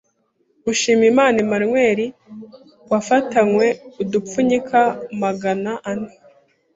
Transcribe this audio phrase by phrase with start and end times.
[0.63, 1.99] Mushimiyimana Emmanuel
[2.91, 3.65] wafatanwe
[4.01, 4.79] udupfunyika
[5.21, 6.11] Magana ane